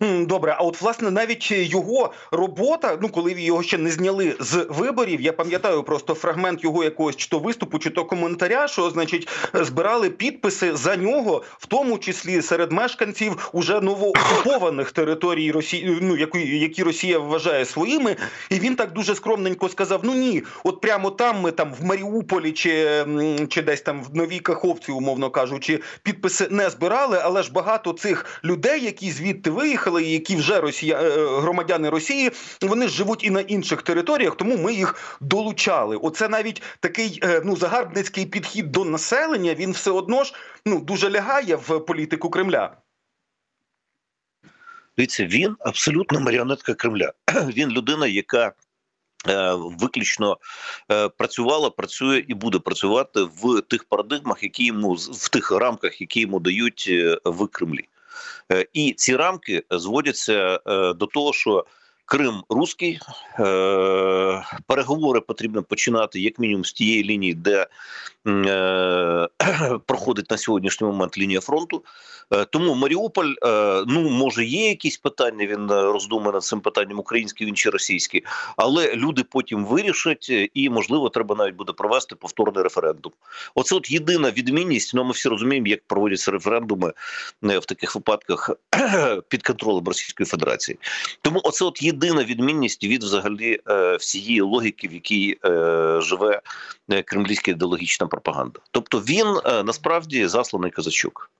Добре, 0.00 0.56
а 0.58 0.62
от 0.62 0.80
власне 0.80 1.10
навіть 1.10 1.50
його 1.50 2.12
робота, 2.32 2.98
ну 3.02 3.08
коли 3.08 3.32
його 3.32 3.62
ще 3.62 3.78
не 3.78 3.90
зняли 3.90 4.36
з 4.40 4.66
виборів, 4.68 5.20
я 5.20 5.32
пам'ятаю 5.32 5.82
просто 5.82 6.14
фрагмент 6.14 6.64
його 6.64 6.84
якогось 6.84 7.16
чи 7.16 7.28
то 7.28 7.38
виступу, 7.38 7.78
чи 7.78 7.90
то 7.90 8.04
коментаря, 8.04 8.68
що 8.68 8.90
значить 8.90 9.28
збирали 9.54 10.10
підписи 10.10 10.76
за 10.76 10.96
нього, 10.96 11.42
в 11.58 11.66
тому 11.66 11.98
числі 11.98 12.42
серед 12.42 12.72
мешканців 12.72 13.50
уже 13.52 13.80
новоокупованих 13.80 14.92
територій 14.92 15.52
Росії, 15.52 15.98
ну 16.00 16.16
які, 16.16 16.58
які 16.58 16.82
Росія 16.82 17.18
вважає 17.18 17.64
своїми, 17.64 18.16
і 18.50 18.58
він 18.58 18.76
так 18.76 18.92
дуже 18.92 19.14
скромненько 19.14 19.68
сказав: 19.68 20.00
Ну 20.02 20.14
ні, 20.14 20.42
от 20.64 20.80
прямо 20.80 21.10
там 21.10 21.40
ми 21.40 21.50
там 21.50 21.74
в 21.80 21.84
Маріуполі 21.84 22.52
чи 22.52 23.04
чи 23.48 23.62
десь 23.62 23.80
там 23.80 24.02
в 24.02 24.16
Новій 24.16 24.38
Каховці, 24.38 24.92
умовно 24.92 25.30
кажучи, 25.30 25.80
підписи 26.02 26.48
не 26.50 26.70
збирали, 26.70 27.20
але 27.22 27.42
ж 27.42 27.52
багато 27.52 27.92
цих 27.92 28.26
людей, 28.44 28.84
які 28.84 29.10
звідти 29.10 29.50
ви 29.50 29.69
виїхали, 29.70 30.04
які 30.04 30.36
вже 30.36 30.60
Росія 30.60 31.00
е, 31.00 31.04
е, 31.04 31.40
громадяни 31.40 31.90
Росії, 31.90 32.30
вони 32.62 32.88
живуть 32.88 33.24
і 33.24 33.30
на 33.30 33.40
інших 33.40 33.82
територіях, 33.82 34.36
тому 34.36 34.56
ми 34.56 34.74
їх 34.74 35.18
долучали. 35.20 35.96
Оце 35.96 36.28
навіть 36.28 36.62
такий 36.80 37.20
е, 37.22 37.42
ну 37.44 37.56
загарбницький 37.56 38.26
підхід 38.26 38.72
до 38.72 38.84
населення. 38.84 39.54
Він 39.54 39.72
все 39.72 39.90
одно 39.90 40.24
ж 40.24 40.34
ну 40.66 40.80
дуже 40.80 41.10
лягає 41.10 41.56
в 41.56 41.80
політику 41.80 42.30
Кремля. 42.30 42.76
Дивіться, 44.96 45.26
він 45.26 45.56
абсолютно 45.60 46.20
маріонетка 46.20 46.74
Кремля. 46.74 47.12
Він 47.56 47.70
людина, 47.70 48.06
яка 48.06 48.52
Виключно 49.80 50.38
працювала, 51.18 51.70
працює 51.70 52.24
і 52.28 52.34
буде 52.34 52.58
працювати 52.58 53.22
в 53.22 53.60
тих 53.60 53.84
парадигмах, 53.84 54.42
які 54.42 54.64
йому 54.64 54.92
в 54.94 55.28
тих 55.28 55.52
рамках, 55.52 56.00
які 56.00 56.20
йому 56.20 56.40
дають 56.40 56.90
в 57.24 57.46
Кремлі. 57.46 57.84
І 58.72 58.92
ці 58.92 59.16
рамки 59.16 59.62
зводяться 59.70 60.60
е, 60.66 60.94
до 60.94 61.06
того, 61.06 61.32
що 61.32 61.64
Крим 62.10 62.42
руський, 62.48 63.00
е, 63.38 64.42
переговори 64.66 65.20
потрібно 65.20 65.62
починати 65.62 66.20
як 66.20 66.38
мінімум 66.38 66.64
з 66.64 66.72
тієї 66.72 67.04
лінії, 67.04 67.34
де 67.34 67.66
проходить 69.86 70.30
на 70.30 70.38
сьогоднішній 70.38 70.86
момент 70.86 71.18
лінія 71.18 71.40
фронту. 71.40 71.84
Тому 72.50 72.74
Маріуполь, 72.74 73.32
ну 73.86 74.10
може, 74.10 74.44
є 74.44 74.68
якісь 74.68 74.96
питання. 74.96 75.46
Він 75.46 75.70
роздумає 75.70 76.32
над 76.32 76.44
цим 76.44 76.60
питанням 76.60 76.98
український 76.98 77.46
він 77.46 77.56
чи 77.56 77.70
російський, 77.70 78.24
але 78.56 78.94
люди 78.94 79.24
потім 79.30 79.64
вирішать, 79.64 80.32
і 80.54 80.70
можливо, 80.70 81.08
треба 81.08 81.36
навіть 81.36 81.54
буде 81.54 81.72
провести 81.72 82.14
повторний 82.14 82.62
референдум. 82.62 83.12
Оце 83.54 83.74
от 83.74 83.90
єдина 83.90 84.30
відмінність. 84.30 84.94
Ну 84.94 85.04
ми 85.04 85.10
всі 85.10 85.28
розуміємо, 85.28 85.66
як 85.66 85.80
проводяться 85.86 86.30
референдуми 86.30 86.92
в 87.42 87.64
таких 87.64 87.94
випадках 87.94 88.50
під 89.28 89.42
контролем 89.42 89.84
Російської 89.84 90.26
Федерації. 90.26 90.78
Тому 91.22 91.40
оце 91.44 91.64
от 91.64 91.82
єдина 91.82 91.99
відмінність 92.24 92.84
від 92.84 93.04
взагалі 93.04 93.58
е, 93.68 93.96
всієї 93.96 94.40
логіки, 94.40 94.88
в 94.88 94.92
якій 94.92 95.38
е, 95.44 96.00
живе 96.02 96.40
е, 96.90 97.02
кремлівська 97.02 97.50
ідеологічна 97.50 98.06
пропаганда. 98.06 98.60
Тобто 98.70 98.98
він 98.98 99.26
насправді 99.64 100.26
засланий 100.26 100.70
казачок. 100.70 101.30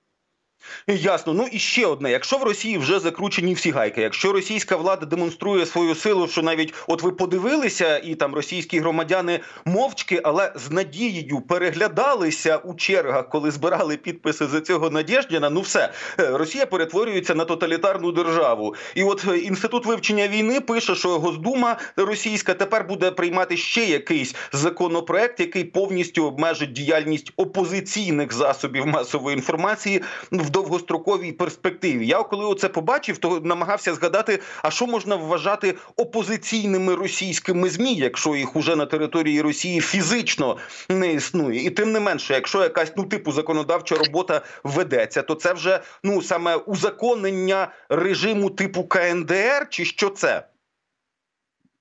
Ясно. 0.87 1.33
Ну 1.33 1.49
і 1.53 1.59
ще 1.59 1.87
одне: 1.87 2.11
якщо 2.11 2.39
в 2.39 2.43
Росії 2.43 2.79
вже 2.79 3.01
закручені 3.01 3.55
всі 3.55 3.71
гайки, 3.71 4.03
якщо 4.03 4.33
російська 4.33 4.77
влада 4.77 5.07
демонструє 5.07 5.67
свою 5.67 5.95
силу, 5.95 6.29
що 6.29 6.43
навіть 6.43 6.75
от 6.87 7.03
ви 7.03 7.13
подивилися, 7.13 7.99
і 7.99 8.15
там 8.15 8.35
російські 8.35 8.81
громадяни 8.81 9.41
мовчки, 9.65 10.21
але 10.25 10.53
з 10.55 10.71
надією 10.71 11.41
переглядалися 11.41 12.57
у 12.57 12.75
чергах, 12.75 13.29
коли 13.29 13.51
збирали 13.51 13.97
підписи 13.97 14.47
за 14.47 14.61
цього 14.61 14.91
Надєждіна, 14.91 15.51
ну 15.51 15.61
все 15.61 15.93
е, 16.21 16.31
Росія 16.31 16.67
перетворюється 16.67 17.35
на 17.35 17.45
тоталітарну 17.45 18.13
державу. 18.13 18.75
І 18.95 19.03
от 19.03 19.25
е, 19.29 19.39
інститут 19.39 19.87
вивчення 19.87 20.29
війни 20.29 20.61
пише, 20.61 20.95
що 20.95 21.19
Госдума 21.19 21.77
російська 21.97 22.55
тепер 22.55 22.87
буде 22.87 23.11
приймати 23.11 23.57
ще 23.57 23.85
якийсь 23.85 24.35
законопроект, 24.53 25.41
який 25.41 25.65
повністю 25.65 26.27
обмежить 26.27 26.73
діяльність 26.73 27.33
опозиційних 27.37 28.33
засобів 28.33 28.87
масової 28.87 29.37
інформації 29.37 30.03
в 30.33 30.51
довгостроковій 30.61 31.33
перспективі. 31.33 32.07
Я 32.07 32.23
коли 32.23 32.45
оце 32.45 32.69
побачив, 32.69 33.19
то 33.19 33.41
намагався 33.41 33.95
згадати, 33.95 34.41
а 34.63 34.71
що 34.71 34.87
можна 34.87 35.17
вважати 35.17 35.75
опозиційними 35.97 36.95
російськими 36.95 37.69
змі, 37.69 37.95
якщо 37.95 38.37
їх 38.37 38.57
уже 38.57 38.77
на 38.77 38.87
території 38.87 39.43
Росії 39.43 39.81
фізично 39.81 40.57
не 40.89 41.13
існує, 41.13 41.65
і 41.65 41.71
тим 41.71 41.93
не 41.93 42.01
менше, 42.01 42.35
якщо 42.35 42.63
якась 42.63 42.93
ну 42.97 43.05
типу 43.05 43.33
законодавча 43.33 43.97
робота 43.97 44.43
ведеться, 44.65 45.23
то 45.23 45.35
це 45.35 45.53
вже 45.53 45.81
ну 46.05 46.23
саме 46.23 46.57
узаконення 46.57 47.69
режиму 47.89 48.51
типу 48.51 48.85
КНДР, 48.85 49.67
чи 49.71 49.85
що 49.85 50.11
це? 50.11 50.47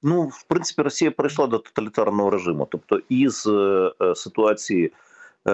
Ну, 0.04 0.24
в 0.24 0.44
принципі, 0.44 0.82
Росія 0.82 1.12
перейшла 1.12 1.48
до 1.48 1.58
тоталітарного 1.58 2.30
режиму, 2.30 2.68
тобто 2.72 3.00
із 3.10 3.48
е, 3.48 3.92
е 4.02 4.16
ситуації. 4.16 4.92
Е, 5.48 5.52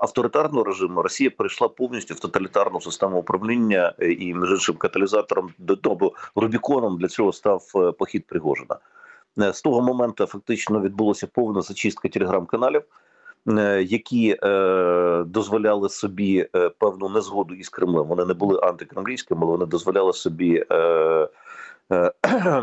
авторитарного 0.00 0.64
режиму 0.64 1.02
Росія 1.02 1.30
перейшла 1.30 1.68
повністю 1.68 2.14
в 2.14 2.20
тоталітарну 2.20 2.80
систему 2.80 3.18
управління 3.18 3.94
і 3.98 4.34
між 4.34 4.50
іншим 4.50 4.76
каталізатором 4.76 5.50
до 5.58 6.12
Рубіконом 6.34 6.98
для 6.98 7.08
цього 7.08 7.32
став 7.32 7.62
е, 7.76 7.92
похід 7.92 8.26
Пригожина. 8.26 8.76
Е, 9.40 9.52
з 9.52 9.62
того 9.62 9.82
моменту 9.82 10.26
фактично 10.26 10.80
відбулася 10.80 11.26
повна 11.26 11.62
зачистка 11.62 12.08
телеграм-каналів. 12.08 12.82
Які 13.80 14.36
е, 14.42 15.24
дозволяли 15.26 15.88
собі 15.88 16.48
е, 16.56 16.68
певну 16.68 17.08
незгоду 17.08 17.54
із 17.54 17.68
Кремлем. 17.68 18.06
Вони 18.06 18.24
не 18.24 18.34
були 18.34 18.60
антикремлівськими, 18.62 19.40
але 19.42 19.50
вони 19.50 19.66
дозволяли 19.66 20.12
собі 20.12 20.64
е, 20.70 21.28
е, 21.92 22.12
е, 22.22 22.62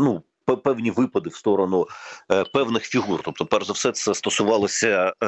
ну, 0.00 0.22
певні 0.44 0.90
випади 0.90 1.30
в 1.30 1.34
сторону 1.34 1.86
е, 2.32 2.44
певних 2.44 2.82
фігур. 2.82 3.20
Тобто, 3.24 3.46
перш 3.46 3.66
за 3.66 3.72
все, 3.72 3.92
це 3.92 4.14
стосувалося 4.14 5.12
е, 5.22 5.26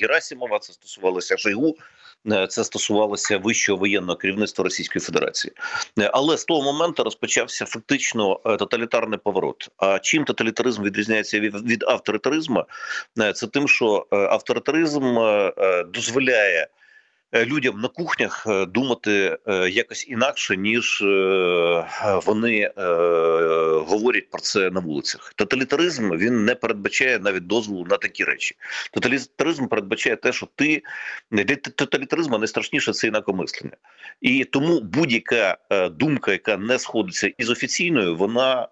Герасимова, 0.00 0.58
це 0.58 0.72
стосувалося 0.72 1.36
Шойгу, 1.36 1.76
е, 2.32 2.46
це 2.46 2.64
стосувалося 2.64 3.38
вищого 3.38 3.78
воєнного 3.78 4.16
керівництва 4.18 4.64
Російської 4.64 5.00
Федерації. 5.00 5.52
Е, 5.98 6.10
але 6.12 6.38
з 6.38 6.44
того 6.44 6.62
моменту 6.72 7.04
розпочався 7.04 7.66
фактично 7.66 8.40
е, 8.46 8.56
тоталітарний 8.56 9.18
поворот. 9.18 9.68
А 9.76 9.98
чим 9.98 10.24
тоталітаризм 10.24 10.82
відрізняється 10.82 11.40
від, 11.40 11.70
від 11.70 11.82
авторитаризму? 11.82 12.64
Це 13.34 13.46
тим, 13.46 13.68
що 13.68 14.06
авторитаризм 14.10 15.16
дозволяє. 15.86 16.68
Е, 17.34 17.46
людям 17.46 17.80
на 17.80 17.88
кухнях 17.88 18.46
е, 18.48 18.66
думати 18.66 19.38
е, 19.46 19.70
якось 19.70 20.08
інакше, 20.08 20.56
ніж 20.56 21.04
вони 22.26 22.70
говорять 23.86 24.30
про 24.30 24.40
це 24.40 24.70
на 24.70 24.80
вулицях. 24.80 25.32
Тоталітаризм 25.36 26.16
він 26.16 26.44
не 26.44 26.54
передбачає 26.54 27.18
навіть 27.18 27.46
дозволу 27.46 27.86
на 27.90 27.96
такі 27.96 28.24
речі. 28.24 28.56
Тоталітаризм 28.92 29.66
передбачає 29.66 30.16
те, 30.16 30.32
що 30.32 30.48
ти 30.54 30.82
для 31.30 31.56
тоталітаризму 31.56 32.38
найстрашніше 32.38 32.92
це 32.92 33.06
інакомислення. 33.06 33.76
І 34.20 34.44
тому 34.44 34.80
будь-яка 34.80 35.58
думка, 35.90 36.32
яка 36.32 36.56
не 36.56 36.78
сходиться 36.78 37.30
із 37.38 37.50
офіційною, 37.50 38.16
вона 38.16 38.68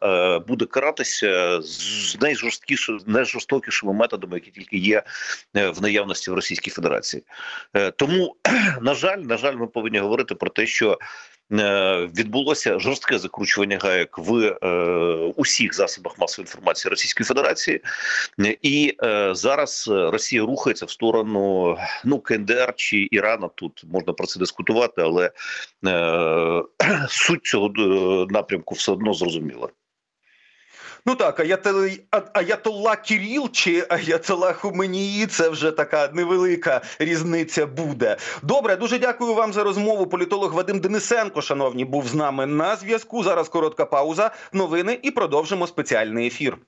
буде 0.49 0.65
каратися 0.65 1.63
з 1.63 2.17
найжорсткішими, 2.21 2.99
найжорстокішими 3.07 3.93
методами, 3.93 4.35
які 4.35 4.51
тільки 4.51 4.77
є 4.77 5.03
в 5.55 5.83
наявності 5.83 6.31
в 6.31 6.35
Російській 6.35 6.71
Федерації. 6.71 7.23
Тому, 7.97 8.37
на 8.81 8.95
жаль, 8.95 9.19
на 9.19 9.37
жаль, 9.37 9.57
ми 9.57 9.67
повинні 9.67 9.99
говорити 9.99 10.35
про 10.35 10.51
те, 10.51 10.67
що 10.67 10.99
е, 11.53 12.09
відбулося 12.19 12.79
жорстке 12.79 13.19
закручування 13.19 13.79
гаяк 13.83 14.19
в 14.19 14.59
е, 14.63 14.69
усіх 15.37 15.75
засобах 15.75 16.19
масової 16.19 16.47
інформації 16.47 16.91
Російської 16.91 17.25
Федерації, 17.25 17.81
Е, 18.41 18.57
і 18.63 18.97
е, 19.03 19.35
зараз 19.35 19.89
Росія 19.89 20.43
рухається 20.43 20.87
в 20.87 20.91
сторону 20.91 21.77
ну 22.05 22.19
КНДР 22.19 22.75
чи 22.77 23.09
Ірану. 23.11 23.51
Тут 23.55 23.85
можна 23.93 24.13
про 24.13 24.27
це 24.27 24.39
дискутувати, 24.39 25.03
але 25.03 25.31
е, 25.87 26.63
суть 27.09 27.45
цього 27.45 27.73
е, 27.79 28.27
напрямку 28.33 28.75
все 28.75 28.93
одно 28.93 29.15
зрозуміла. 29.15 29.69
Ну 31.07 31.15
так, 31.15 31.41
аятол... 31.41 31.89
Аятолла 32.33 32.97
Кіріл 32.97 33.49
чи 33.53 33.87
Аятолла 33.89 34.53
Хуменії 34.53 35.27
це 35.27 35.49
вже 35.49 35.71
така 35.71 36.09
невелика 36.13 36.81
різниця 36.99 37.67
буде. 37.67 38.17
Добре, 38.43 38.77
дуже 38.77 38.99
дякую 38.99 39.35
вам 39.35 39.53
за 39.53 39.65
розмову. 39.65 40.07
Політолог 40.07 40.55
Вадим 40.55 40.81
Денисенко, 40.81 41.43
шановні, 41.43 41.85
був 41.85 42.07
з 42.07 42.15
нами 42.15 42.47
на 42.47 42.77
зв'язку. 42.77 43.23
Зараз 43.23 43.49
коротка 43.49 43.87
пауза, 43.87 44.31
новини 44.53 44.99
і 45.03 45.11
продовжимо 45.11 45.67
спеціальний 45.67 46.27
ефір. 46.27 46.59